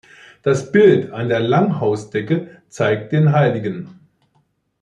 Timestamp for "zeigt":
2.69-3.11